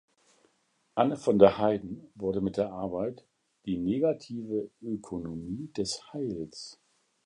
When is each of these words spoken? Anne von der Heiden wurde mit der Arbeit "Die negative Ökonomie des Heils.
Anne 0.95 1.15
von 1.15 1.37
der 1.37 1.59
Heiden 1.59 2.09
wurde 2.15 2.41
mit 2.41 2.57
der 2.57 2.71
Arbeit 2.71 3.23
"Die 3.67 3.77
negative 3.77 4.71
Ökonomie 4.81 5.71
des 5.77 6.11
Heils. 6.11 6.79